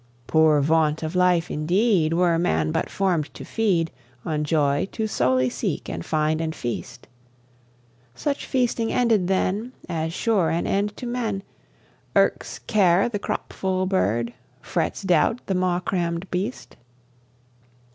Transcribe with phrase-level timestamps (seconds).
[0.25, 3.91] Poor vaunt of life indeed, Were man but formed to feed
[4.25, 7.07] On joy, to solely seek and find and feast:
[8.15, 11.43] Such feasting ended, then As sure an end to men;
[12.15, 14.33] Irks care the crop full bird?
[14.59, 16.77] Frets doubt the maw cramm'd beast?